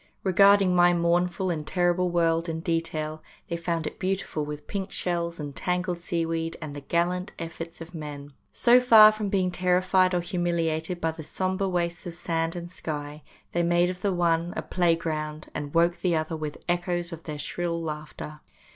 [0.23, 4.91] Re garding my mournful and terrible world in detail, they found it beautiful with pink
[4.91, 8.33] shells and tangled seaweed and the gallant efforts of men.
[8.51, 13.21] So far from being terrified or humiliated by the sombre wastes of sand and sky,
[13.51, 17.25] they made of the one a playing ground, and woke the other with echoes of
[17.25, 18.39] their shrill laughter.